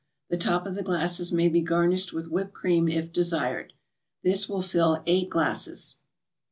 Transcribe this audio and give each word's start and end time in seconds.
The 0.31 0.37
top 0.37 0.65
of 0.65 0.73
the 0.73 0.81
glasses 0.81 1.31
may 1.31 1.47
be 1.47 1.61
garnished 1.61 2.11
with 2.11 2.31
whipped 2.31 2.53
cream, 2.55 2.87
if 2.89 3.13
desired. 3.13 3.73
This 4.23 4.49
will 4.49 4.63
fill 4.63 5.03
eight 5.05 5.29
glasses. 5.29 5.97